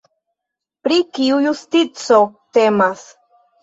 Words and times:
Pri 0.87 0.97
kiu 1.19 1.39
justico 1.45 2.21
temas? 2.61 3.09